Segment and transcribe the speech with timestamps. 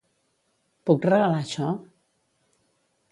[0.89, 1.67] Puc regalar això?